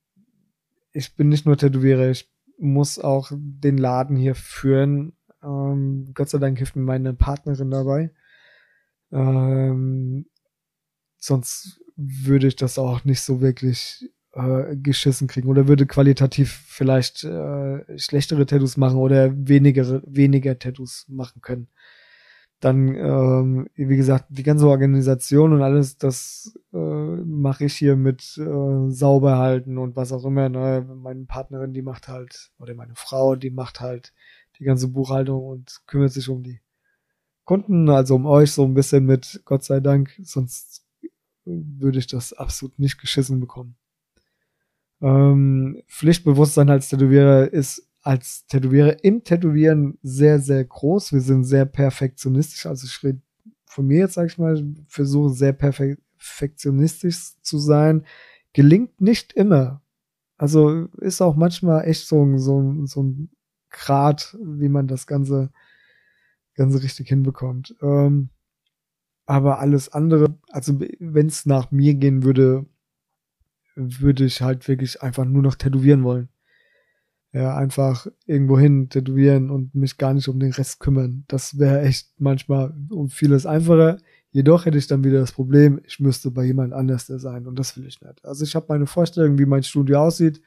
ich 0.92 1.16
bin 1.16 1.28
nicht 1.28 1.46
nur 1.46 1.56
Tätowierer, 1.56 2.10
ich 2.10 2.30
muss 2.58 2.98
auch 2.98 3.30
den 3.32 3.78
Laden 3.78 4.16
hier 4.16 4.34
führen. 4.34 5.14
Ähm, 5.42 6.12
Gott 6.14 6.28
sei 6.30 6.38
Dank 6.38 6.58
hilft 6.58 6.76
mir 6.76 6.82
meine 6.82 7.14
Partnerin 7.14 7.70
dabei. 7.70 8.10
Ähm, 9.12 10.26
sonst 11.16 11.80
würde 11.96 12.46
ich 12.46 12.56
das 12.56 12.78
auch 12.78 13.04
nicht 13.04 13.22
so 13.22 13.40
wirklich 13.40 14.10
äh, 14.36 14.76
geschissen 14.76 15.28
kriegen 15.28 15.48
oder 15.48 15.66
würde 15.66 15.86
qualitativ 15.86 16.62
vielleicht 16.66 17.24
äh, 17.24 17.98
schlechtere 17.98 18.46
Tattoos 18.46 18.76
machen 18.76 18.98
oder 18.98 19.32
weniger, 19.34 20.02
weniger 20.06 20.58
Tattoos 20.58 21.06
machen 21.08 21.40
können. 21.40 21.68
Dann, 22.60 22.94
ähm, 22.94 23.68
wie 23.74 23.96
gesagt, 23.96 24.26
die 24.30 24.42
ganze 24.42 24.66
Organisation 24.66 25.52
und 25.52 25.62
alles, 25.62 25.98
das 25.98 26.58
äh, 26.72 26.76
mache 26.78 27.66
ich 27.66 27.74
hier 27.74 27.96
mit 27.96 28.38
äh, 28.38 28.90
sauber 28.90 29.36
halten 29.38 29.76
und 29.78 29.94
was 29.96 30.12
auch 30.12 30.24
immer. 30.24 30.48
Ne? 30.48 30.86
Meine 31.02 31.24
Partnerin, 31.24 31.74
die 31.74 31.82
macht 31.82 32.08
halt, 32.08 32.50
oder 32.58 32.74
meine 32.74 32.94
Frau, 32.94 33.36
die 33.36 33.50
macht 33.50 33.80
halt 33.80 34.14
die 34.58 34.64
ganze 34.64 34.88
Buchhaltung 34.88 35.44
und 35.44 35.82
kümmert 35.86 36.12
sich 36.12 36.28
um 36.30 36.42
die 36.42 36.60
Kunden, 37.44 37.90
also 37.90 38.16
um 38.16 38.26
euch 38.26 38.52
so 38.52 38.64
ein 38.64 38.74
bisschen 38.74 39.04
mit, 39.04 39.42
Gott 39.44 39.62
sei 39.62 39.80
Dank, 39.80 40.18
sonst 40.22 40.84
würde 41.44 41.98
ich 41.98 42.06
das 42.06 42.32
absolut 42.32 42.78
nicht 42.78 42.98
geschissen 42.98 43.38
bekommen. 43.38 43.76
Ähm, 45.00 45.82
Pflichtbewusstsein 45.88 46.70
als 46.70 46.88
Tätowierer 46.88 47.52
ist 47.52 47.86
als 48.02 48.46
Tätowierer 48.46 49.02
im 49.02 49.24
Tätowieren 49.24 49.98
sehr, 50.00 50.38
sehr 50.38 50.64
groß. 50.64 51.12
Wir 51.12 51.20
sind 51.20 51.42
sehr 51.42 51.64
perfektionistisch. 51.64 52.66
Also 52.66 52.86
ich 52.86 53.02
rede 53.02 53.20
von 53.66 53.86
mir 53.86 53.98
jetzt, 53.98 54.14
sag 54.14 54.26
ich 54.26 54.38
mal, 54.38 54.64
versuche 54.86 55.30
sehr 55.30 55.52
perfektionistisch 55.52 57.34
zu 57.42 57.58
sein. 57.58 58.06
Gelingt 58.52 59.00
nicht 59.00 59.32
immer. 59.32 59.82
Also 60.38 60.86
ist 61.00 61.20
auch 61.20 61.34
manchmal 61.34 61.84
echt 61.84 62.06
so, 62.06 62.38
so, 62.38 62.86
so 62.86 63.02
ein 63.02 63.30
Grad, 63.70 64.36
wie 64.40 64.68
man 64.68 64.86
das 64.86 65.08
Ganze, 65.08 65.50
Ganze 66.54 66.82
richtig 66.84 67.08
hinbekommt. 67.08 67.74
Ähm, 67.82 68.30
aber 69.26 69.58
alles 69.58 69.88
andere, 69.88 70.38
also 70.50 70.78
wenn 71.00 71.26
es 71.26 71.44
nach 71.44 71.72
mir 71.72 71.94
gehen 71.94 72.22
würde, 72.22 72.66
würde 73.76 74.24
ich 74.24 74.42
halt 74.42 74.66
wirklich 74.66 75.02
einfach 75.02 75.24
nur 75.24 75.42
noch 75.42 75.54
tätowieren 75.54 76.02
wollen. 76.02 76.28
Ja, 77.32 77.54
einfach 77.54 78.06
irgendwo 78.24 78.58
hin 78.58 78.88
tätowieren 78.88 79.50
und 79.50 79.74
mich 79.74 79.98
gar 79.98 80.14
nicht 80.14 80.28
um 80.28 80.40
den 80.40 80.52
Rest 80.52 80.80
kümmern. 80.80 81.24
Das 81.28 81.58
wäre 81.58 81.82
echt 81.82 82.08
manchmal 82.18 82.74
um 82.88 83.10
vieles 83.10 83.44
einfacher. 83.44 83.98
Jedoch 84.30 84.64
hätte 84.64 84.78
ich 84.78 84.86
dann 84.86 85.04
wieder 85.04 85.20
das 85.20 85.32
Problem, 85.32 85.80
ich 85.84 86.00
müsste 86.00 86.30
bei 86.30 86.44
jemand 86.44 86.72
anders 86.72 87.06
sein 87.06 87.46
und 87.46 87.58
das 87.58 87.76
will 87.76 87.86
ich 87.86 88.00
nicht. 88.00 88.24
Also 88.24 88.44
ich 88.44 88.54
habe 88.54 88.66
meine 88.68 88.86
Vorstellung, 88.86 89.38
wie 89.38 89.46
mein 89.46 89.62
Studio 89.62 90.00
aussieht 90.00 90.40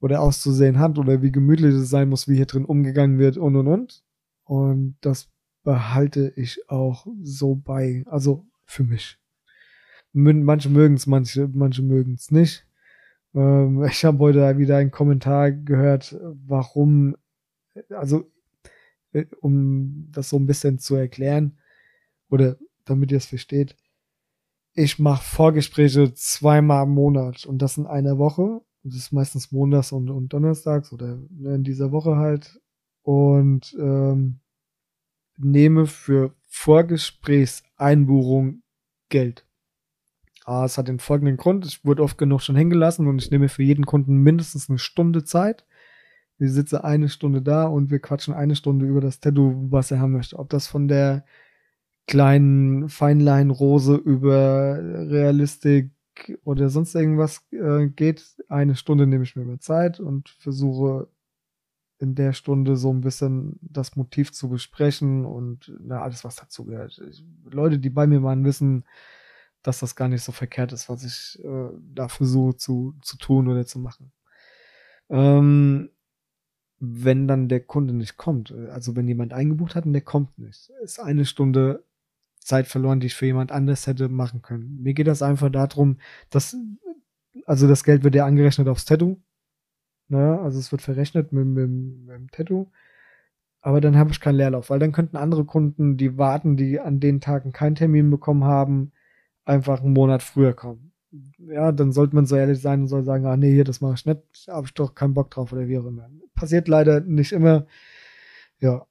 oder 0.00 0.20
auszusehen 0.20 0.78
hat 0.78 0.98
oder 0.98 1.22
wie 1.22 1.32
gemütlich 1.32 1.74
es 1.74 1.88
sein 1.88 2.10
muss, 2.10 2.28
wie 2.28 2.36
hier 2.36 2.46
drin 2.46 2.66
umgegangen 2.66 3.18
wird 3.18 3.38
und 3.38 3.56
und 3.56 3.66
und. 3.66 4.02
Und 4.44 4.96
das 5.00 5.28
behalte 5.62 6.32
ich 6.36 6.68
auch 6.68 7.06
so 7.22 7.54
bei, 7.54 8.04
also 8.06 8.46
für 8.64 8.84
mich 8.84 9.18
manche 10.16 10.70
mögen 10.70 10.94
es, 10.94 11.06
manche, 11.06 11.48
manche 11.52 11.82
mögen 11.82 12.14
es 12.14 12.30
nicht. 12.30 12.66
Ähm, 13.34 13.84
ich 13.84 14.04
habe 14.04 14.18
heute 14.18 14.58
wieder 14.58 14.78
einen 14.78 14.90
Kommentar 14.90 15.52
gehört, 15.52 16.16
warum, 16.46 17.16
also 17.90 18.30
äh, 19.12 19.26
um 19.40 20.08
das 20.10 20.30
so 20.30 20.38
ein 20.38 20.46
bisschen 20.46 20.78
zu 20.78 20.96
erklären 20.96 21.58
oder 22.30 22.56
damit 22.84 23.12
ihr 23.12 23.18
es 23.18 23.26
versteht. 23.26 23.76
Ich 24.74 24.98
mache 24.98 25.24
Vorgespräche 25.24 26.12
zweimal 26.14 26.84
im 26.84 26.90
Monat 26.90 27.46
und 27.46 27.62
das 27.62 27.78
in 27.78 27.86
einer 27.86 28.18
Woche. 28.18 28.60
Das 28.82 28.94
ist 28.94 29.12
meistens 29.12 29.52
montags 29.52 29.92
und, 29.92 30.10
und 30.10 30.32
donnerstags 30.32 30.92
oder 30.92 31.18
ne, 31.30 31.54
in 31.56 31.64
dieser 31.64 31.92
Woche 31.92 32.16
halt. 32.16 32.60
Und 33.02 33.74
ähm, 33.78 34.40
nehme 35.36 35.86
für 35.86 36.34
Vorgesprächseinbuchung 36.46 38.62
Geld. 39.08 39.45
Ah, 40.46 40.64
es 40.64 40.78
hat 40.78 40.86
den 40.86 41.00
folgenden 41.00 41.36
Grund. 41.36 41.66
Ich 41.66 41.84
wurde 41.84 42.04
oft 42.04 42.18
genug 42.18 42.40
schon 42.40 42.54
hingelassen 42.54 43.08
und 43.08 43.20
ich 43.20 43.32
nehme 43.32 43.48
für 43.48 43.64
jeden 43.64 43.84
Kunden 43.84 44.18
mindestens 44.22 44.70
eine 44.70 44.78
Stunde 44.78 45.24
Zeit. 45.24 45.66
Wir 46.38 46.48
sitzen 46.50 46.76
eine 46.76 47.08
Stunde 47.08 47.42
da 47.42 47.64
und 47.66 47.90
wir 47.90 47.98
quatschen 47.98 48.32
eine 48.32 48.54
Stunde 48.54 48.86
über 48.86 49.00
das 49.00 49.18
Tattoo, 49.18 49.66
was 49.72 49.90
er 49.90 49.98
haben 49.98 50.12
möchte. 50.12 50.38
Ob 50.38 50.48
das 50.50 50.68
von 50.68 50.86
der 50.86 51.24
kleinen 52.06 52.88
Feinlein-Rose 52.88 53.96
über 53.96 54.78
Realistik 55.10 55.90
oder 56.44 56.70
sonst 56.70 56.94
irgendwas 56.94 57.44
äh, 57.50 57.88
geht. 57.88 58.36
Eine 58.48 58.76
Stunde 58.76 59.08
nehme 59.08 59.24
ich 59.24 59.34
mir 59.34 59.44
mehr 59.44 59.58
Zeit 59.58 59.98
und 59.98 60.28
versuche 60.28 61.08
in 61.98 62.14
der 62.14 62.32
Stunde 62.32 62.76
so 62.76 62.92
ein 62.92 63.00
bisschen 63.00 63.58
das 63.62 63.96
Motiv 63.96 64.32
zu 64.32 64.48
besprechen 64.48 65.24
und 65.24 65.72
na, 65.80 66.02
alles, 66.02 66.22
was 66.22 66.36
dazu 66.36 66.66
gehört. 66.66 67.02
Leute, 67.50 67.80
die 67.80 67.90
bei 67.90 68.06
mir 68.06 68.22
waren, 68.22 68.44
wissen, 68.44 68.84
dass 69.66 69.80
das 69.80 69.96
gar 69.96 70.08
nicht 70.08 70.22
so 70.22 70.32
verkehrt 70.32 70.72
ist, 70.72 70.88
was 70.88 71.04
ich 71.04 71.44
äh, 71.44 71.70
da 71.94 72.08
versuche 72.08 72.56
zu, 72.56 72.94
zu 73.02 73.16
tun 73.18 73.48
oder 73.48 73.66
zu 73.66 73.78
machen. 73.78 74.12
Ähm, 75.08 75.90
wenn 76.78 77.26
dann 77.26 77.48
der 77.48 77.60
Kunde 77.60 77.94
nicht 77.94 78.16
kommt, 78.16 78.52
also 78.52 78.96
wenn 78.96 79.08
jemand 79.08 79.32
eingebucht 79.32 79.74
hat 79.74 79.86
und 79.86 79.92
der 79.92 80.02
kommt 80.02 80.38
nicht, 80.38 80.70
ist 80.82 81.00
eine 81.00 81.24
Stunde 81.24 81.84
Zeit 82.38 82.66
verloren, 82.66 83.00
die 83.00 83.08
ich 83.08 83.14
für 83.14 83.26
jemand 83.26 83.50
anders 83.50 83.86
hätte 83.86 84.08
machen 84.08 84.42
können. 84.42 84.82
Mir 84.82 84.94
geht 84.94 85.08
das 85.08 85.22
einfach 85.22 85.50
darum, 85.50 85.98
dass, 86.30 86.56
also 87.44 87.66
das 87.66 87.82
Geld 87.82 88.04
wird 88.04 88.14
ja 88.14 88.26
angerechnet 88.26 88.68
aufs 88.68 88.84
Tattoo. 88.84 89.20
Ne? 90.08 90.38
Also 90.40 90.58
es 90.60 90.70
wird 90.70 90.82
verrechnet 90.82 91.32
mit, 91.32 91.46
mit, 91.46 91.68
mit 91.68 92.14
dem 92.14 92.30
Tattoo. 92.30 92.70
Aber 93.62 93.80
dann 93.80 93.96
habe 93.96 94.12
ich 94.12 94.20
keinen 94.20 94.36
Leerlauf, 94.36 94.70
weil 94.70 94.78
dann 94.78 94.92
könnten 94.92 95.16
andere 95.16 95.44
Kunden, 95.44 95.96
die 95.96 96.18
warten, 96.18 96.56
die 96.56 96.78
an 96.78 97.00
den 97.00 97.20
Tagen 97.20 97.50
keinen 97.50 97.74
Termin 97.74 98.10
bekommen 98.10 98.44
haben, 98.44 98.92
einfach 99.46 99.80
einen 99.80 99.94
Monat 99.94 100.22
früher 100.22 100.52
kommen. 100.52 100.92
Ja, 101.38 101.72
dann 101.72 101.92
sollte 101.92 102.14
man 102.14 102.26
so 102.26 102.36
ehrlich 102.36 102.60
sein 102.60 102.82
und 102.82 102.88
soll 102.88 103.04
sagen, 103.04 103.24
ah 103.24 103.36
nee, 103.36 103.52
hier, 103.52 103.64
das 103.64 103.80
mache 103.80 103.94
ich 103.94 104.04
nicht, 104.04 104.20
habe 104.48 104.66
ich 104.66 104.74
doch 104.74 104.94
keinen 104.94 105.14
Bock 105.14 105.30
drauf 105.30 105.52
oder 105.52 105.66
wie 105.66 105.78
auch 105.78 105.86
immer. 105.86 106.10
Passiert 106.34 106.68
leider 106.68 107.00
nicht 107.00 107.32
immer. 107.32 107.66
Ja. 108.58 108.86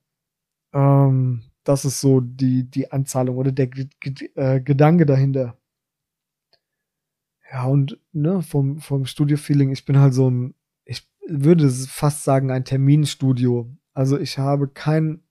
Ähm, 0.74 1.44
das 1.64 1.86
ist 1.86 2.02
so 2.02 2.22
die, 2.22 2.64
die 2.64 2.92
Anzahlung 2.92 3.38
oder 3.38 3.52
der 3.52 3.68
G 3.68 3.88
G 4.00 4.32
äh, 4.36 4.60
Gedanke 4.62 5.06
dahinter. 5.06 5.58
Ja, 7.52 7.66
und 7.66 8.00
ne, 8.12 8.42
vom, 8.42 8.80
vom 8.80 9.06
Studio-Feeling, 9.06 9.72
ich 9.72 9.86
bin 9.86 10.00
halt 10.00 10.14
so 10.14 10.30
ein, 10.30 10.56
ich 10.84 11.08
würde 11.28 11.70
fast 11.70 12.24
sagen, 12.24 12.50
ein 12.50 12.66
Terminstudio. 12.66 13.70
Also 13.94 14.18
ich 14.20 14.38
habe 14.38 14.68
keinen 14.68 15.24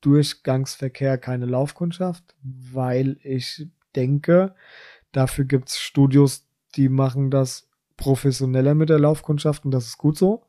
Durchgangsverkehr, 0.00 1.18
keine 1.18 1.46
Laufkundschaft, 1.46 2.34
weil 2.42 3.18
ich 3.22 3.68
denke, 3.96 4.54
dafür 5.12 5.44
gibt 5.44 5.70
es 5.70 5.78
Studios, 5.78 6.46
die 6.76 6.88
machen 6.88 7.30
das 7.30 7.68
professioneller 7.96 8.74
mit 8.74 8.90
der 8.90 8.98
Laufkundschaft 8.98 9.64
und 9.64 9.70
das 9.70 9.86
ist 9.86 9.98
gut 9.98 10.18
so. 10.18 10.44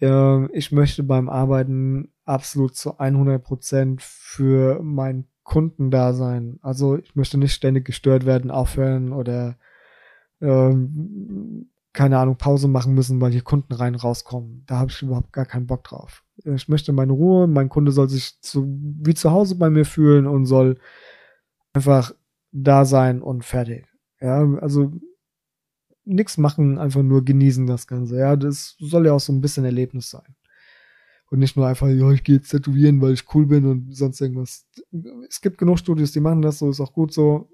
Äh, 0.00 0.46
ich 0.56 0.72
möchte 0.72 1.02
beim 1.02 1.28
Arbeiten 1.28 2.12
absolut 2.24 2.76
zu 2.76 2.98
100 2.98 3.42
Prozent 3.42 4.02
für 4.02 4.82
meinen 4.82 5.26
Kunden 5.42 5.90
da 5.90 6.12
sein. 6.12 6.58
Also 6.62 6.98
ich 6.98 7.16
möchte 7.16 7.38
nicht 7.38 7.54
ständig 7.54 7.86
gestört 7.86 8.26
werden, 8.26 8.50
aufhören 8.50 9.12
oder 9.12 9.56
ähm, 10.40 11.70
keine 11.94 12.18
Ahnung, 12.18 12.36
Pause 12.36 12.68
machen 12.68 12.94
müssen, 12.94 13.20
weil 13.20 13.32
hier 13.32 13.42
Kunden 13.42 13.72
rein 13.72 13.94
rauskommen. 13.94 14.62
Da 14.66 14.78
habe 14.78 14.90
ich 14.90 15.02
überhaupt 15.02 15.32
gar 15.32 15.46
keinen 15.46 15.66
Bock 15.66 15.84
drauf. 15.84 16.22
Ich 16.44 16.68
möchte 16.68 16.92
meine 16.92 17.12
Ruhe, 17.12 17.46
mein 17.48 17.68
Kunde 17.68 17.90
soll 17.90 18.08
sich 18.08 18.40
zu, 18.40 18.68
wie 19.00 19.14
zu 19.14 19.32
Hause 19.32 19.56
bei 19.56 19.70
mir 19.70 19.84
fühlen 19.84 20.26
und 20.26 20.46
soll 20.46 20.78
einfach 21.72 22.12
da 22.52 22.84
sein 22.84 23.22
und 23.22 23.44
fertig. 23.44 23.86
Ja, 24.20 24.42
also 24.60 24.92
nichts 26.04 26.38
machen, 26.38 26.78
einfach 26.78 27.02
nur 27.02 27.24
genießen 27.24 27.66
das 27.66 27.86
Ganze. 27.86 28.18
Ja, 28.18 28.36
das 28.36 28.76
soll 28.78 29.06
ja 29.06 29.12
auch 29.12 29.20
so 29.20 29.32
ein 29.32 29.40
bisschen 29.40 29.64
Erlebnis 29.64 30.10
sein. 30.10 30.34
Und 31.30 31.40
nicht 31.40 31.56
nur 31.56 31.66
einfach, 31.66 31.88
ja, 31.88 32.10
ich 32.10 32.24
gehe 32.24 32.36
jetzt 32.36 32.48
tätowieren, 32.48 33.02
weil 33.02 33.12
ich 33.12 33.34
cool 33.34 33.46
bin 33.46 33.66
und 33.66 33.94
sonst 33.94 34.20
irgendwas. 34.20 34.66
Es 35.28 35.42
gibt 35.42 35.58
genug 35.58 35.78
Studios, 35.78 36.12
die 36.12 36.20
machen 36.20 36.40
das 36.40 36.58
so, 36.58 36.70
ist 36.70 36.80
auch 36.80 36.94
gut 36.94 37.12
so. 37.12 37.50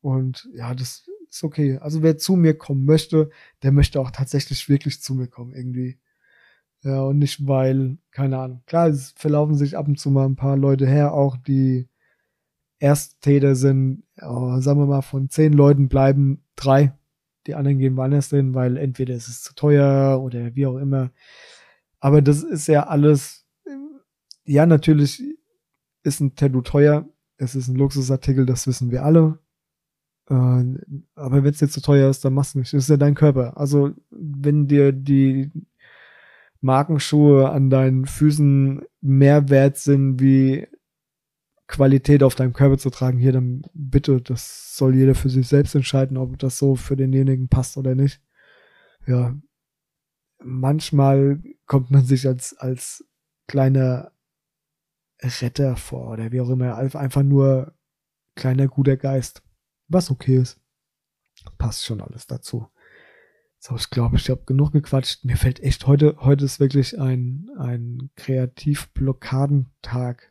Und 0.00 0.48
ja, 0.54 0.74
das 0.74 1.08
ist 1.28 1.42
okay. 1.42 1.78
Also 1.78 2.02
wer 2.02 2.18
zu 2.18 2.36
mir 2.36 2.56
kommen 2.56 2.84
möchte, 2.84 3.30
der 3.62 3.72
möchte 3.72 4.00
auch 4.00 4.12
tatsächlich 4.12 4.68
wirklich 4.68 5.02
zu 5.02 5.14
mir 5.14 5.26
kommen, 5.26 5.54
irgendwie. 5.54 5.98
Ja, 6.82 7.02
und 7.02 7.18
nicht 7.18 7.46
weil, 7.46 7.98
keine 8.12 8.38
Ahnung. 8.38 8.62
Klar, 8.66 8.88
es 8.88 9.12
verlaufen 9.16 9.56
sich 9.56 9.76
ab 9.76 9.88
und 9.88 9.98
zu 9.98 10.10
mal 10.10 10.24
ein 10.24 10.36
paar 10.36 10.56
Leute 10.56 10.86
her, 10.86 11.12
auch 11.12 11.36
die 11.36 11.89
Ersttäter 12.80 13.54
sind, 13.54 14.02
oh, 14.20 14.58
sagen 14.60 14.80
wir 14.80 14.86
mal, 14.86 15.02
von 15.02 15.28
zehn 15.28 15.52
Leuten 15.52 15.88
bleiben 15.88 16.42
drei. 16.56 16.92
Die 17.46 17.54
anderen 17.54 17.78
gehen 17.78 17.96
woanders 17.96 18.30
hin, 18.30 18.54
weil 18.54 18.76
entweder 18.76 19.14
ist 19.14 19.28
es 19.28 19.42
zu 19.42 19.54
teuer 19.54 20.20
oder 20.22 20.54
wie 20.56 20.66
auch 20.66 20.78
immer. 20.78 21.10
Aber 22.00 22.22
das 22.22 22.42
ist 22.42 22.66
ja 22.66 22.86
alles, 22.86 23.46
ja, 24.44 24.66
natürlich 24.66 25.22
ist 26.02 26.20
ein 26.20 26.34
Tattoo 26.34 26.62
teuer. 26.62 27.08
Es 27.36 27.54
ist 27.54 27.68
ein 27.68 27.76
Luxusartikel, 27.76 28.46
das 28.46 28.66
wissen 28.66 28.90
wir 28.90 29.04
alle. 29.04 29.38
Äh, 30.28 30.34
aber 31.14 31.44
wenn 31.44 31.50
es 31.50 31.60
jetzt 31.60 31.74
zu 31.74 31.82
teuer 31.82 32.08
ist, 32.10 32.24
dann 32.24 32.34
machst 32.34 32.54
du 32.54 32.60
nicht. 32.60 32.72
Das 32.72 32.84
ist 32.84 32.90
ja 32.90 32.96
dein 32.96 33.14
Körper. 33.14 33.56
Also, 33.58 33.92
wenn 34.10 34.66
dir 34.68 34.92
die 34.92 35.50
Markenschuhe 36.62 37.50
an 37.50 37.70
deinen 37.70 38.06
Füßen 38.06 38.82
mehr 39.00 39.48
wert 39.48 39.78
sind 39.78 40.20
wie 40.20 40.66
Qualität 41.70 42.22
auf 42.22 42.34
deinem 42.34 42.52
Körper 42.52 42.78
zu 42.78 42.90
tragen, 42.90 43.18
hier 43.18 43.32
dann 43.32 43.62
bitte, 43.72 44.20
das 44.20 44.76
soll 44.76 44.94
jeder 44.94 45.14
für 45.14 45.30
sich 45.30 45.48
selbst 45.48 45.74
entscheiden, 45.74 46.16
ob 46.16 46.38
das 46.38 46.58
so 46.58 46.74
für 46.74 46.96
denjenigen 46.96 47.48
passt 47.48 47.76
oder 47.76 47.94
nicht. 47.94 48.20
Ja, 49.06 49.34
manchmal 50.42 51.42
kommt 51.66 51.90
man 51.90 52.04
sich 52.04 52.26
als, 52.26 52.56
als 52.58 53.04
kleiner 53.46 54.12
Retter 55.22 55.76
vor 55.76 56.10
oder 56.10 56.32
wie 56.32 56.40
auch 56.40 56.50
immer, 56.50 56.76
einfach 56.76 57.22
nur 57.22 57.74
kleiner 58.34 58.68
guter 58.68 58.96
Geist, 58.96 59.42
was 59.88 60.10
okay 60.10 60.38
ist. 60.38 60.60
Passt 61.56 61.84
schon 61.84 62.00
alles 62.00 62.26
dazu. 62.26 62.66
So, 63.58 63.76
ich 63.76 63.90
glaube, 63.90 64.16
ich 64.16 64.28
habe 64.30 64.44
genug 64.46 64.72
gequatscht. 64.72 65.24
Mir 65.24 65.36
fällt 65.36 65.60
echt 65.60 65.86
heute, 65.86 66.16
heute 66.20 66.46
ist 66.46 66.58
wirklich 66.58 66.98
ein, 66.98 67.50
ein 67.58 68.10
Kreativblockadentag. 68.16 70.29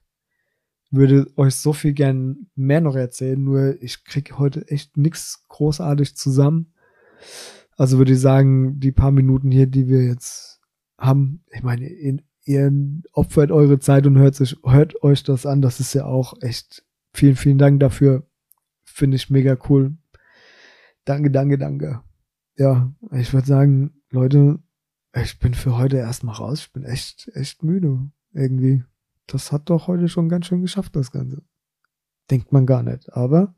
Würde 0.92 1.28
euch 1.36 1.56
so 1.56 1.74
viel 1.74 1.94
gern 1.94 2.48
mehr 2.56 2.82
noch 2.82 2.96
erzählen, 2.96 3.42
nur 3.42 3.82
ich 3.82 4.04
krieg 4.04 4.38
heute 4.38 4.68
echt 4.70 4.98
nix 4.98 5.46
großartig 5.48 6.16
zusammen. 6.16 6.74
Also 7.78 7.98
würde 7.98 8.14
ich 8.14 8.20
sagen, 8.20 8.80
die 8.80 8.92
paar 8.92 9.12
Minuten 9.12 9.52
hier, 9.52 9.68
die 9.68 9.88
wir 9.88 10.04
jetzt 10.04 10.62
haben, 10.98 11.44
ich 11.52 11.64
meine, 11.64 11.88
ihr, 11.88 12.18
ihr 12.44 12.72
opfert 13.14 13.52
eure 13.52 13.80
Zeit 13.80 14.08
und 14.08 14.18
hört, 14.18 14.36
sich, 14.36 14.58
hört 14.66 15.04
euch 15.04 15.24
das 15.24 15.46
an. 15.46 15.62
Das 15.62 15.80
ist 15.80 15.94
ja 15.94 16.06
auch 16.06 16.34
echt 16.42 16.84
vielen, 17.14 17.36
vielen 17.36 17.58
Dank 17.58 17.80
dafür. 17.80 18.28
Finde 18.84 19.16
ich 19.16 19.30
mega 19.30 19.58
cool. 19.70 19.96
Danke, 21.06 21.32
danke, 21.32 21.58
danke 21.58 22.02
ja, 22.60 22.94
ich 23.14 23.34
würde 23.34 23.48
sagen, 23.48 23.94
Leute, 24.12 24.60
ich 25.16 25.40
bin 25.40 25.54
für 25.54 25.78
heute 25.78 25.98
erstmal 25.98 26.36
raus. 26.36 26.60
Ich 26.60 26.74
bin 26.74 26.84
echt, 26.84 27.32
echt 27.34 27.64
müde. 27.64 28.12
Irgendwie. 28.34 28.84
Das 29.32 29.52
hat 29.52 29.70
doch 29.70 29.88
heute 29.88 30.08
schon 30.08 30.28
ganz 30.28 30.48
schön 30.48 30.62
geschafft, 30.62 30.96
das 30.96 31.12
Ganze. 31.12 31.44
Denkt 32.32 32.52
man 32.52 32.66
gar 32.66 32.84
nicht. 32.84 33.14
Aber, 33.14 33.54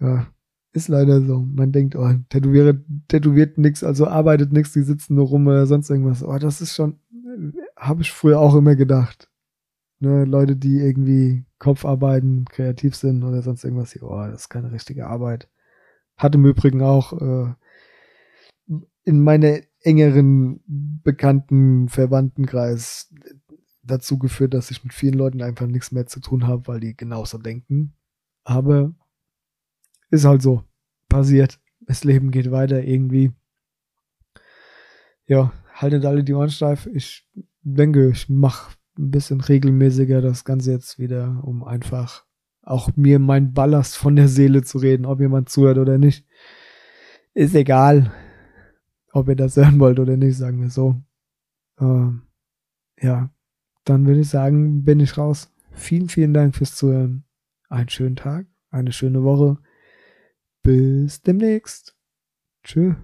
ja, 0.00 0.26
ist 0.72 0.88
leider 0.88 1.20
so. 1.20 1.40
Man 1.40 1.72
denkt, 1.72 1.94
oh, 1.96 2.10
tätowiert, 2.30 2.84
tätowiert 3.08 3.58
nix, 3.58 3.84
also 3.84 4.06
arbeitet 4.06 4.52
nix, 4.52 4.72
die 4.72 4.82
sitzen 4.82 5.14
nur 5.14 5.26
rum 5.26 5.46
oder 5.46 5.66
sonst 5.66 5.90
irgendwas. 5.90 6.24
Oh, 6.24 6.38
das 6.38 6.60
ist 6.60 6.74
schon, 6.74 6.98
habe 7.76 8.02
ich 8.02 8.10
früher 8.10 8.40
auch 8.40 8.54
immer 8.54 8.74
gedacht. 8.74 9.28
Ne, 10.00 10.24
Leute, 10.24 10.56
die 10.56 10.78
irgendwie 10.78 11.44
Kopf 11.58 11.84
arbeiten, 11.84 12.46
kreativ 12.46 12.96
sind 12.96 13.22
oder 13.22 13.42
sonst 13.42 13.62
irgendwas, 13.62 13.96
oh, 14.02 14.26
das 14.26 14.42
ist 14.42 14.48
keine 14.48 14.72
richtige 14.72 15.06
Arbeit. 15.06 15.48
Hat 16.16 16.34
im 16.34 16.44
Übrigen 16.46 16.82
auch 16.82 17.12
äh, 17.20 17.54
in 19.04 19.22
meine 19.22 19.62
engeren 19.80 20.60
bekannten 20.66 21.88
Verwandtenkreis 21.88 23.12
dazu 23.82 24.18
geführt, 24.18 24.54
dass 24.54 24.70
ich 24.70 24.84
mit 24.84 24.92
vielen 24.92 25.14
Leuten 25.14 25.42
einfach 25.42 25.66
nichts 25.66 25.92
mehr 25.92 26.06
zu 26.06 26.20
tun 26.20 26.46
habe, 26.46 26.66
weil 26.68 26.80
die 26.80 26.96
genauso 26.96 27.38
denken. 27.38 27.94
Aber 28.44 28.94
ist 30.10 30.24
halt 30.24 30.42
so. 30.42 30.64
Passiert. 31.08 31.60
Das 31.80 32.04
Leben 32.04 32.30
geht 32.30 32.50
weiter 32.50 32.82
irgendwie. 32.82 33.32
Ja, 35.26 35.52
haltet 35.72 36.04
alle 36.04 36.24
die 36.24 36.34
Ohren 36.34 36.50
steif. 36.50 36.86
Ich 36.92 37.28
denke, 37.62 38.10
ich 38.10 38.28
mache 38.28 38.76
ein 38.98 39.10
bisschen 39.10 39.40
regelmäßiger 39.40 40.20
das 40.20 40.44
Ganze 40.44 40.72
jetzt 40.72 40.98
wieder, 40.98 41.42
um 41.44 41.64
einfach 41.64 42.24
auch 42.62 42.96
mir 42.96 43.18
meinen 43.18 43.52
Ballast 43.52 43.96
von 43.96 44.16
der 44.16 44.28
Seele 44.28 44.62
zu 44.62 44.78
reden, 44.78 45.06
ob 45.06 45.20
jemand 45.20 45.48
zuhört 45.48 45.78
oder 45.78 45.98
nicht. 45.98 46.26
Ist 47.34 47.54
egal 47.54 48.12
ob 49.12 49.28
ihr 49.28 49.36
das 49.36 49.56
hören 49.56 49.78
wollt 49.78 50.00
oder 50.00 50.16
nicht, 50.16 50.36
sagen 50.36 50.60
wir 50.60 50.70
so. 50.70 51.00
Ähm, 51.78 52.22
ja, 53.00 53.30
dann 53.84 54.06
würde 54.06 54.20
ich 54.20 54.28
sagen, 54.28 54.84
bin 54.84 55.00
ich 55.00 55.18
raus. 55.18 55.52
Vielen, 55.72 56.08
vielen 56.08 56.34
Dank 56.34 56.54
fürs 56.54 56.76
Zuhören. 56.76 57.24
Einen 57.68 57.88
schönen 57.88 58.16
Tag, 58.16 58.46
eine 58.70 58.92
schöne 58.92 59.22
Woche. 59.22 59.58
Bis 60.62 61.22
demnächst. 61.22 61.96
Tschüss. 62.62 62.94